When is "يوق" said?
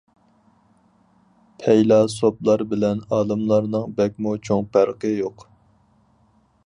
5.21-5.47